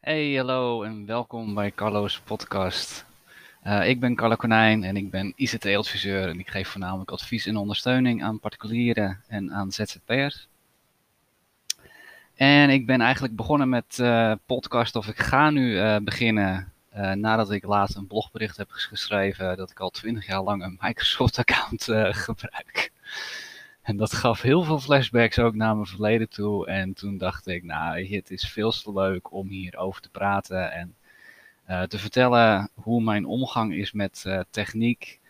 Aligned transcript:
Hey, 0.00 0.34
hallo 0.34 0.82
en 0.82 1.06
welkom 1.06 1.54
bij 1.54 1.70
Carlo's 1.70 2.20
podcast. 2.20 3.04
Uh, 3.66 3.88
ik 3.88 4.00
ben 4.00 4.14
Carlo 4.14 4.36
Konijn 4.36 4.84
en 4.84 4.96
ik 4.96 5.10
ben 5.10 5.32
ICT-adviseur 5.36 6.28
en 6.28 6.38
ik 6.38 6.48
geef 6.48 6.68
voornamelijk 6.68 7.10
advies 7.10 7.46
en 7.46 7.56
ondersteuning 7.56 8.22
aan 8.22 8.40
particulieren 8.40 9.22
en 9.26 9.52
aan 9.52 9.72
ZZP'ers. 9.72 10.48
En 12.34 12.70
ik 12.70 12.86
ben 12.86 13.00
eigenlijk 13.00 13.36
begonnen 13.36 13.68
met 13.68 13.98
uh, 14.00 14.32
podcast 14.46 14.96
of 14.96 15.06
ik 15.06 15.18
ga 15.18 15.50
nu 15.50 15.72
uh, 15.72 15.96
beginnen 15.96 16.72
nadat 17.14 17.50
ik 17.50 17.64
laatst 17.64 17.96
een 17.96 18.06
blogbericht 18.06 18.56
heb 18.56 18.70
geschreven 18.70 19.56
dat 19.56 19.70
ik 19.70 19.80
al 19.80 19.90
20 19.90 20.26
jaar 20.26 20.42
lang 20.42 20.62
een 20.62 20.78
Microsoft-account 20.80 21.84
gebruik. 22.26 22.92
En 23.82 23.96
dat 23.96 24.12
gaf 24.12 24.42
heel 24.42 24.62
veel 24.62 24.78
flashbacks 24.78 25.38
ook 25.38 25.54
naar 25.54 25.74
mijn 25.74 25.86
verleden 25.86 26.28
toe. 26.28 26.66
En 26.66 26.92
toen 26.92 27.18
dacht 27.18 27.46
ik, 27.46 27.64
nou, 27.64 28.14
het 28.14 28.30
is 28.30 28.48
veel 28.48 28.70
te 28.70 28.92
leuk 28.92 29.32
om 29.32 29.48
hierover 29.48 30.02
te 30.02 30.10
praten 30.10 30.72
en 30.72 30.94
uh, 31.68 31.82
te 31.82 31.98
vertellen 31.98 32.70
hoe 32.74 33.02
mijn 33.02 33.26
omgang 33.26 33.74
is 33.74 33.92
met 33.92 34.24
uh, 34.26 34.40
techniek 34.50 35.20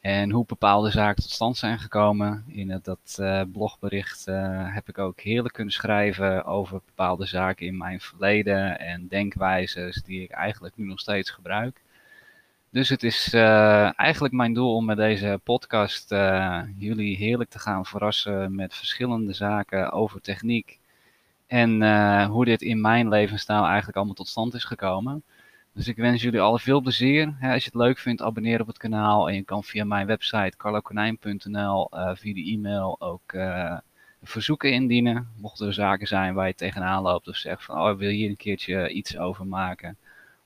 en 0.00 0.30
hoe 0.30 0.44
bepaalde 0.46 0.90
zaken 0.90 1.22
tot 1.22 1.32
stand 1.32 1.56
zijn 1.56 1.78
gekomen. 1.78 2.44
In 2.46 2.70
het, 2.70 2.84
dat 2.84 3.16
uh, 3.20 3.42
blogbericht 3.52 4.24
heb 4.64 4.88
ik 4.88 4.98
ook 4.98 5.20
heerlijk 5.20 5.54
kunnen 5.54 5.72
schrijven 5.72 6.44
over 6.44 6.80
bepaalde 6.86 7.26
zaken 7.26 7.66
in 7.66 7.76
mijn 7.76 8.00
verleden 8.00 8.78
en 8.78 9.08
denkwijzes 9.08 10.02
die 10.02 10.22
ik 10.22 10.30
eigenlijk 10.30 10.76
nu 10.76 10.86
nog 10.86 11.00
steeds 11.00 11.30
gebruik. 11.30 11.80
Dus 12.72 12.88
het 12.88 13.02
is 13.02 13.34
uh, 13.34 13.98
eigenlijk 14.00 14.34
mijn 14.34 14.54
doel 14.54 14.74
om 14.74 14.84
met 14.84 14.96
deze 14.96 15.40
podcast 15.44 16.12
uh, 16.12 16.62
jullie 16.76 17.16
heerlijk 17.16 17.50
te 17.50 17.58
gaan 17.58 17.86
verrassen 17.86 18.54
met 18.54 18.74
verschillende 18.74 19.32
zaken 19.32 19.92
over 19.92 20.20
techniek. 20.20 20.78
En 21.46 21.82
uh, 21.82 22.26
hoe 22.26 22.44
dit 22.44 22.62
in 22.62 22.80
mijn 22.80 23.08
levensstijl 23.08 23.64
eigenlijk 23.64 23.96
allemaal 23.96 24.14
tot 24.14 24.28
stand 24.28 24.54
is 24.54 24.64
gekomen. 24.64 25.22
Dus 25.72 25.88
ik 25.88 25.96
wens 25.96 26.22
jullie 26.22 26.40
alle 26.40 26.58
veel 26.58 26.80
plezier. 26.80 27.26
als 27.26 27.64
je 27.64 27.70
het 27.72 27.74
leuk 27.74 27.98
vindt, 27.98 28.22
abonneer 28.22 28.60
op 28.60 28.66
het 28.66 28.78
kanaal. 28.78 29.28
En 29.28 29.34
je 29.34 29.42
kan 29.42 29.64
via 29.64 29.84
mijn 29.84 30.06
website 30.06 30.56
carlokonijn.nl 30.56 31.88
via 32.14 32.34
de 32.34 32.50
e-mail 32.52 33.00
ook 33.00 33.34
verzoeken 34.22 34.72
indienen. 34.72 35.28
Mochten 35.36 35.66
er 35.66 35.74
zaken 35.74 36.06
zijn 36.06 36.34
waar 36.34 36.46
je 36.46 36.54
tegenaan 36.54 37.02
loopt 37.02 37.28
of 37.28 37.36
zegt 37.36 37.64
van 37.64 37.76
oh, 37.76 37.96
wil 37.96 38.08
je 38.08 38.16
hier 38.16 38.28
een 38.28 38.36
keertje 38.36 38.88
iets 38.88 39.16
over 39.16 39.46
maken, 39.46 39.96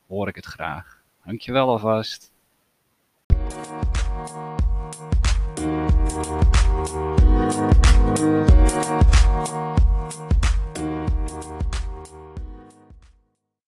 hoor 0.07 0.29
ik 0.29 0.35
het 0.35 0.45
graag. 0.45 1.04
Dankjewel 1.27 1.69
alvast. 1.69 2.34